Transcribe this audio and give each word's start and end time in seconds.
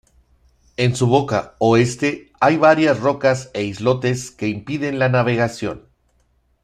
En 0.77 0.95
su 0.95 1.05
boca 1.05 1.53
oeste 1.59 2.31
hay 2.39 2.57
varias 2.57 2.99
rocas 2.99 3.51
e 3.53 3.65
islotes 3.65 4.31
que 4.31 4.47
impiden 4.47 4.97
la 4.97 5.09
navegación. 5.09 5.89